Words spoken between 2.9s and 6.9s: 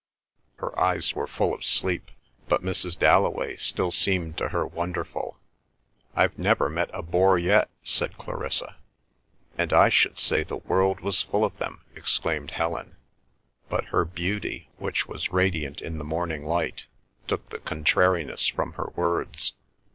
Dalloway still seemed to her wonderful. "I've never met